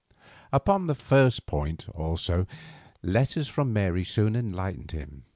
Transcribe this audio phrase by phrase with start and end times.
[0.51, 2.47] Upon the first point, also,
[3.03, 5.25] letters from Mary soon enlightened him.